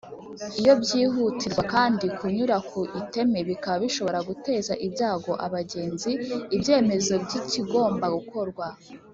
iyo 0.61 0.73
byihutirwa 0.81 1.61
kandi 1.73 2.05
ku 2.17 2.25
nyura 2.35 2.57
ku 2.69 2.79
iteme 3.01 3.39
bikaba 3.49 3.77
bishobora 3.83 4.19
guteza 4.29 4.73
ibyago 4.85 5.31
abagenzi 5.45 6.11
ibyemezo 6.55 7.13
by’ikigomba 7.23 8.05
gukorwa 8.15 8.65